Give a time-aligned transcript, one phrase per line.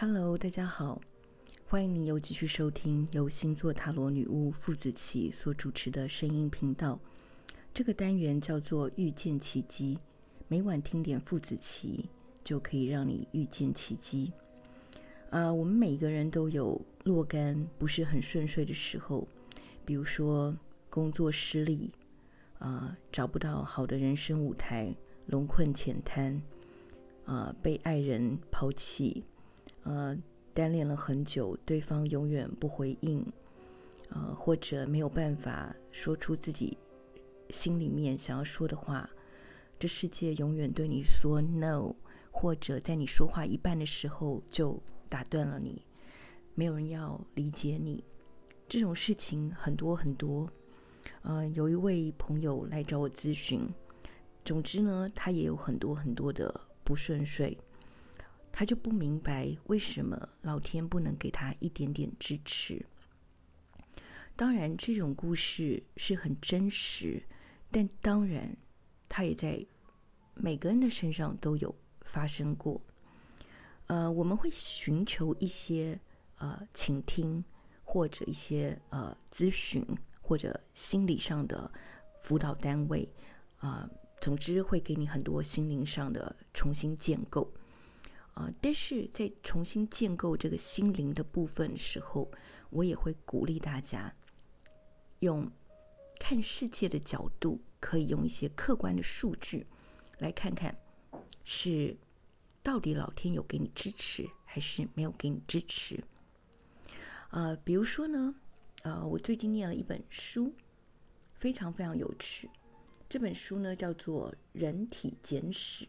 [0.00, 1.00] Hello，大家好，
[1.66, 7.00] 欢迎你又继续收听由星座塔罗女巫傅子琪所主持的声音频道。
[7.74, 9.98] 这个单元叫做遇见奇迹，
[10.46, 12.08] 每晚听点傅子琪，
[12.44, 14.30] 就可以让你遇见奇迹。
[15.30, 19.26] 啊、uh，我们每个人都有若干不是很顺遂的时候，
[19.84, 20.56] 比如说
[20.88, 21.90] 工作失利，
[22.60, 24.94] 啊、找不到好的人生舞台，
[25.26, 26.40] 龙困浅滩，
[27.24, 29.24] 啊、被爱人抛弃。
[29.88, 30.14] 呃，
[30.52, 33.24] 单恋了很久，对方永远不回应，
[34.10, 36.76] 呃，或者没有办法说出自己
[37.48, 39.08] 心里面想要说的话，
[39.78, 41.94] 这世界永远对你说 no，
[42.30, 44.78] 或者在你说话一半的时候就
[45.08, 45.82] 打断了你，
[46.54, 48.04] 没有人要理解你，
[48.68, 50.46] 这种事情很多很多。
[51.22, 53.66] 呃，有一位朋友来找我咨询，
[54.44, 57.56] 总之呢，他也有很多很多的不顺遂。
[58.52, 62.84] 他就不明白为什么老天不能给他一点点支持。
[64.34, 67.22] 当然，这种故事是很真实，
[67.70, 68.56] 但当然，
[69.08, 69.66] 他也在
[70.34, 72.80] 每个人的身上都有发生过。
[73.86, 75.98] 呃，我们会寻求一些
[76.36, 77.42] 呃倾听，
[77.82, 79.84] 或者一些呃咨询，
[80.20, 81.68] 或者心理上的
[82.22, 83.08] 辅导单位
[83.56, 87.52] 啊，呃，总之会给你很多心灵上的重新建构。
[88.38, 92.30] 啊，但是在重新建构这个心灵的部分的时候，
[92.70, 94.14] 我也会鼓励大家
[95.18, 95.50] 用
[96.20, 99.66] 看世界的角度，可以用一些客观的数据
[100.18, 100.72] 来看看，
[101.42, 101.96] 是
[102.62, 106.04] 到底老天有给你支持，还是没有给你支持。
[107.30, 108.32] 呃，比如说呢，
[108.84, 110.54] 呃，我最近念了一本书，
[111.34, 112.48] 非常非常有趣。
[113.08, 115.84] 这本书呢叫做《人体简史》。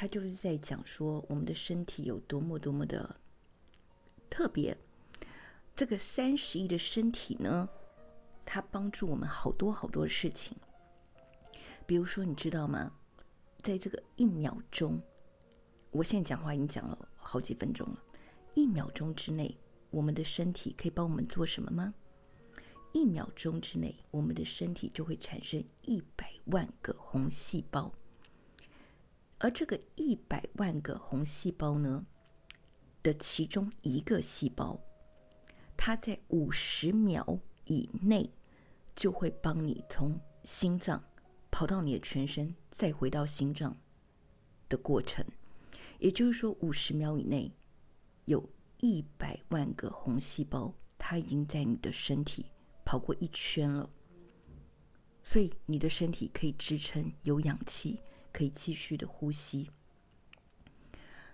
[0.00, 3.16] 他就是在讲说，我们的身体有多么多么的
[4.30, 4.78] 特别。
[5.74, 7.68] 这个三十亿的身体呢，
[8.46, 10.56] 它帮助我们好多好多的事情。
[11.84, 12.92] 比如说，你知道吗？
[13.60, 15.02] 在这个一秒钟，
[15.90, 18.00] 我现在讲话已经讲了好几分钟了。
[18.54, 19.52] 一秒钟之内，
[19.90, 21.92] 我们的身体可以帮我们做什么吗？
[22.92, 27.92] 一秒钟之内，我们的身体就会产生一百万个红细胞。
[29.38, 32.04] 而这个一百万个红细胞呢
[33.02, 34.80] 的其中一个细胞，
[35.76, 38.28] 它在五十秒以内
[38.96, 41.02] 就会帮你从心脏
[41.50, 43.76] 跑到你的全身，再回到心脏
[44.68, 45.24] 的过程。
[46.00, 47.52] 也就是说，五十秒以内
[48.24, 48.48] 有
[48.80, 52.46] 一百万个红细胞，它已经在你的身体
[52.84, 53.88] 跑过一圈了，
[55.22, 58.00] 所以你的身体可以支撑有氧气。
[58.38, 59.68] 可以继续的呼吸。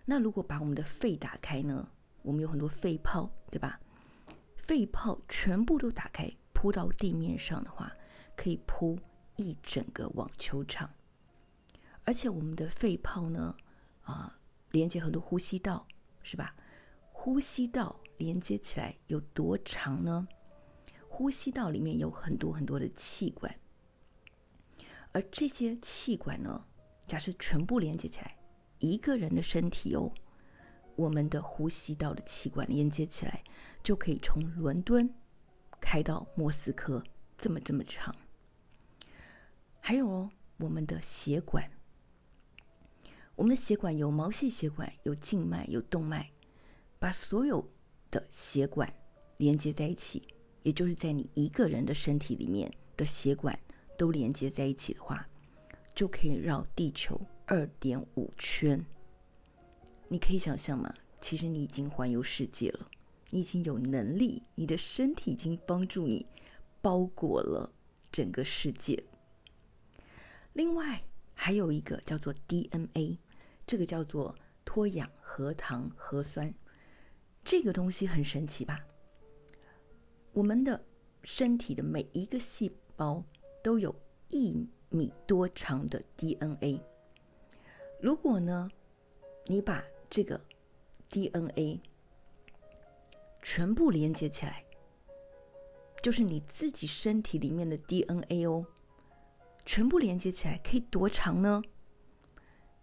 [0.06, 1.90] 那如果把我们的肺打开呢？
[2.22, 3.78] 我们有很多肺泡，对吧？
[4.56, 7.92] 肺泡全部都打开，铺到地面上的话，
[8.34, 8.98] 可以铺
[9.36, 10.88] 一整个网球场。
[12.04, 13.54] 而且我们的肺泡呢，
[14.04, 14.38] 啊，
[14.70, 15.86] 连接很多呼吸道，
[16.22, 16.56] 是吧？
[17.12, 20.26] 呼吸道连接起来有多长呢？
[21.10, 23.54] 呼吸道里面有很多很多的气管，
[25.12, 26.64] 而这些气管呢，
[27.06, 28.36] 假设全部连接起来，
[28.78, 30.10] 一个人的身体哦，
[30.96, 33.42] 我们的呼吸道的气管连接起来，
[33.82, 35.12] 就可以从伦敦
[35.80, 37.04] 开到莫斯科，
[37.36, 38.14] 这么这么长。
[39.80, 41.70] 还有哦，我们的血管，
[43.36, 46.30] 我们的血管有毛细血管，有静脉，有动脉，
[46.98, 47.70] 把所有
[48.10, 48.90] 的血管
[49.36, 50.26] 连接在一起，
[50.62, 53.58] 也就是在你一个人的身体里面的血管
[53.98, 55.28] 都连接在一起的话。
[55.94, 58.84] 就可以绕地球二点五圈。
[60.08, 60.92] 你可以想象吗？
[61.20, 62.90] 其实你已经环游世界了，
[63.30, 66.26] 你已经有能力，你的身体已经帮助你
[66.82, 67.72] 包裹了
[68.12, 69.02] 整个世界。
[70.52, 71.02] 另外
[71.32, 73.18] 还有一个叫做 DNA，
[73.66, 74.34] 这个叫做
[74.64, 76.52] 脱氧核糖核酸，
[77.42, 78.84] 这个东西很神奇吧？
[80.32, 80.84] 我们的
[81.22, 83.24] 身体的每一个细胞
[83.62, 83.94] 都有
[84.28, 86.80] 一米多长的 DNA，
[88.00, 88.70] 如果呢，
[89.46, 90.40] 你把这个
[91.08, 91.80] DNA
[93.42, 94.64] 全部连接起来，
[96.00, 98.64] 就是你自己身体里面的 DNA 哦，
[99.66, 101.60] 全部连接起来可以多长呢？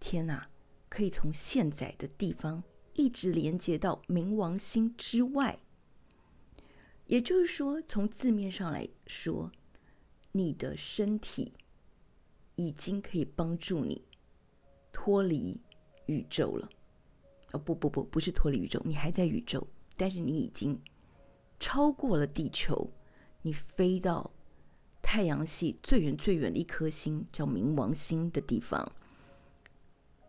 [0.01, 0.49] 天哪，
[0.89, 2.61] 可以从现在的地方
[2.93, 5.59] 一直连接到冥王星之外。
[7.05, 9.49] 也就是说，从字面上来说，
[10.33, 11.53] 你的身体。
[12.67, 14.01] 已经可以帮助你
[14.91, 15.59] 脱离
[16.05, 16.69] 宇宙了，
[17.51, 19.65] 哦，不不不，不是脱离宇宙，你还在宇宙，
[19.95, 20.79] 但是你已经
[21.59, 22.91] 超过了地球，
[23.41, 24.31] 你飞到
[25.01, 28.91] 太阳系最远最远的一颗星，叫冥王星的地方，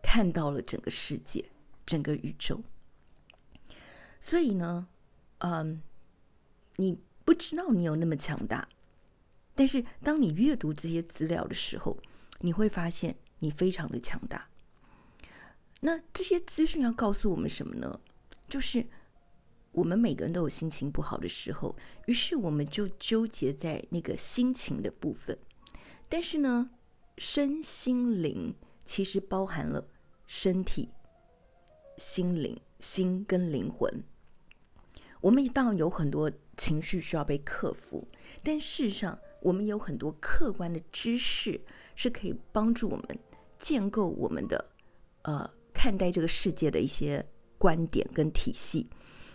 [0.01, 1.45] 看到了整个世界，
[1.85, 2.61] 整个宇宙。
[4.19, 4.87] 所以呢，
[5.39, 5.81] 嗯，
[6.77, 8.67] 你不知道你有那么强大，
[9.53, 11.97] 但是当你阅读这些资料的时候，
[12.43, 14.49] 你会发现你非常的强大。
[15.79, 17.99] 那这些资讯要告诉我们什么呢？
[18.49, 18.85] 就是
[19.71, 21.75] 我们每个人都有心情不好的时候，
[22.05, 25.37] 于是我们就纠结在那个心情的部分。
[26.09, 26.69] 但是呢，
[27.17, 28.53] 身心灵
[28.85, 29.87] 其实包含了
[30.27, 30.89] 身体、
[31.97, 34.03] 心灵、心跟灵魂。
[35.21, 38.05] 我们当然有很多情绪需要被克服，
[38.43, 41.61] 但事实上，我们有很多客观的知识
[41.95, 43.19] 是可以帮助我们
[43.59, 44.69] 建构我们的
[45.23, 45.49] 呃。
[45.75, 47.25] 看待这个世界的一些
[47.57, 48.87] 观点跟体系，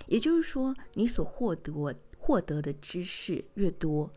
[0.06, 4.10] 也就是说，你所获得获得的知识越多，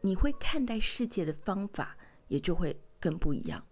[0.00, 1.94] 你会看待世界的方法
[2.28, 3.62] 也就会更不一样。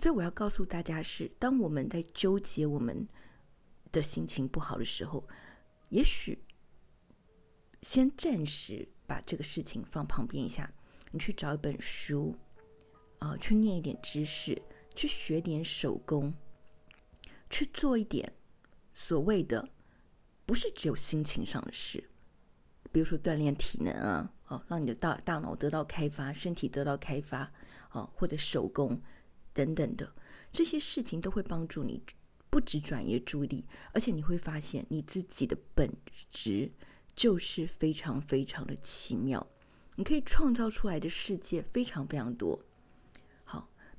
[0.00, 3.08] 所以我要告诉大家是，当我们在纠结我们
[3.90, 5.26] 的心情不好的时候，
[5.88, 6.38] 也许
[7.82, 10.70] 先暂时把这个事情放旁边一下，
[11.10, 12.36] 你去找一本书，
[13.20, 14.60] 呃，去念一点知识，
[14.94, 16.34] 去学点手工。
[17.48, 18.32] 去做一点
[18.94, 19.68] 所谓的
[20.46, 22.08] 不是只有心情上的事，
[22.92, 27.52] 比如说锻炼体能啊，哦，让你的大大脑得到开发，身体得到开发，
[27.90, 29.02] 哦，或者手工
[29.52, 30.12] 等等的
[30.52, 32.00] 这些事情都会帮助你，
[32.50, 35.90] 不止转移注意力，而且你会发现你自己的本
[36.30, 36.70] 质
[37.16, 39.44] 就是非常非常的奇妙，
[39.96, 42.62] 你可以创造出来的世界非常非常多。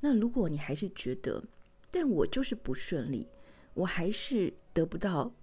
[0.02, 1.42] 那如果你还是觉得，
[1.90, 3.28] 但我就是不顺利。
[3.74, 5.34] 我还是得不到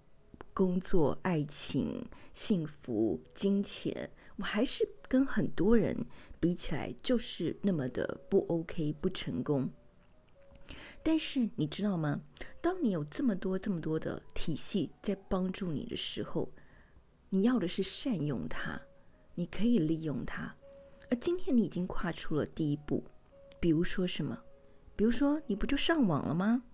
[0.52, 5.96] 工作、爱情、幸福、金钱，我还是跟很多人
[6.38, 9.70] 比起来就是那么的不 OK、不成功。
[11.02, 12.20] 但是你知道吗？
[12.60, 16.52] 当你有这么多、这么多的体系在帮助你的时候，
[17.31, 18.78] 你要的是善用它，
[19.34, 20.55] 你可以利用它。
[21.10, 23.02] 而今天你已经跨出了第一步，
[23.58, 24.38] 比如说什么？
[24.98, 26.64] 比如说你不就上网了吗？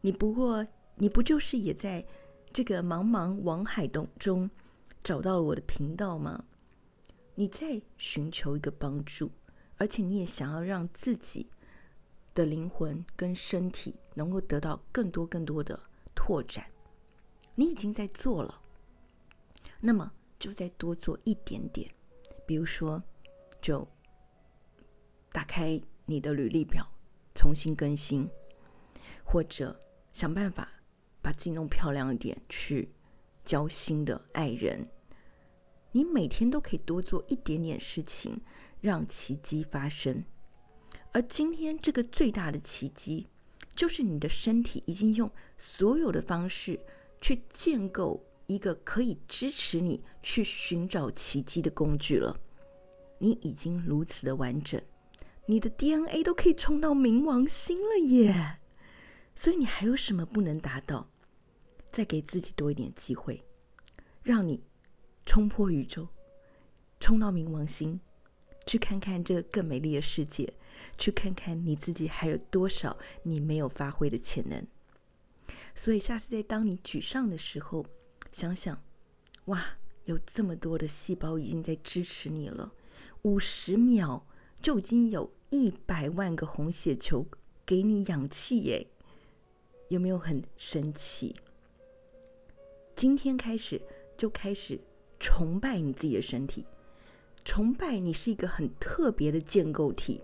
[0.00, 0.66] 你不过。
[0.96, 2.06] 你不就是也在
[2.52, 4.48] 这个茫茫网海当中
[5.02, 6.44] 找到了我的频道吗？
[7.34, 9.28] 你在寻求一个帮助，
[9.76, 11.50] 而且你也想要让自己
[12.32, 15.76] 的灵魂跟身体能够得到更多更多的
[16.14, 16.64] 拓展。
[17.56, 18.60] 你已经在做了，
[19.80, 21.90] 那么就再多做一点点，
[22.46, 23.02] 比如说，
[23.60, 23.84] 就
[25.32, 26.88] 打开你的履历表，
[27.44, 28.26] 重新更新，
[29.22, 29.78] 或者
[30.10, 30.66] 想办法。
[31.20, 32.90] 把自己弄漂亮一点，去
[33.46, 34.86] 交新的爱人。
[35.92, 38.38] 你每天都可以多做一点点事情，
[38.82, 40.22] 让奇迹发生。
[41.12, 43.26] 而今天这个最大的奇迹，
[43.74, 46.78] 就是你的身体已经用所有的方式
[47.22, 52.38] 去建构一个可以支持你去寻找奇迹的工具了。
[53.18, 54.78] 你已经如此的完整，
[55.46, 58.58] 你的 DNA 都可以冲到冥王星了耶！
[59.34, 61.08] 所以你还有什么不能达到？
[61.92, 63.44] 再给自己多一点机会，
[64.22, 64.62] 让你
[65.26, 66.08] 冲破宇宙，
[66.98, 68.00] 冲到冥王星，
[68.66, 70.52] 去看看这个更美丽的世界，
[70.98, 74.66] 去看看你自己还有多少你没有发挥的潜能。
[75.74, 77.84] 所以下次在当你沮丧的时候，
[78.32, 78.82] 想想，
[79.46, 79.64] 哇，
[80.04, 82.72] 有这么多的细胞已经在支持你了，
[83.22, 84.26] 五十秒
[84.64, 87.26] 就已经有一百万个红血球
[87.66, 88.86] 给你氧气耶，
[89.88, 91.36] 有没有很神奇？
[92.96, 93.78] 今天开始
[94.16, 94.80] 就开始
[95.20, 96.64] 崇拜你自己的身体，
[97.44, 100.22] 崇拜你是一个很特别的建构体，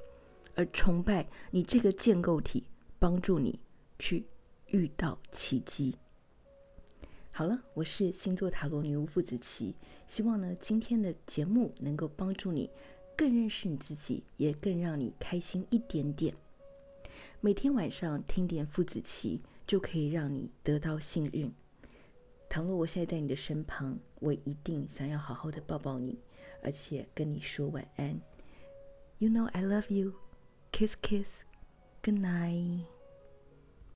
[0.55, 2.65] 而崇拜你这个建构体
[2.99, 3.61] 帮助你
[3.99, 4.25] 去
[4.69, 5.95] 遇到奇迹。
[7.31, 9.75] 好了，我是星座塔罗女巫傅子琪，
[10.07, 12.71] 希望呢今天的节目能够帮助你
[13.21, 16.35] 更认识你自己，也更让你开心一点点。
[17.43, 21.53] 每天晚上听点父子棋，就可以让你得到幸运。
[22.49, 26.19] 倘若我现在在你的身旁，我一定想要好好的抱抱你，
[26.63, 28.19] 而且跟你说晚安。
[29.19, 30.15] You know I love you.
[30.73, 31.43] Kiss, kiss.
[32.03, 33.00] Good night.